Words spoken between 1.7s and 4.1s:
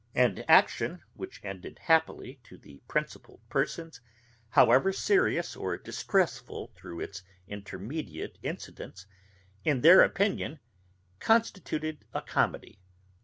happily to the principal persons,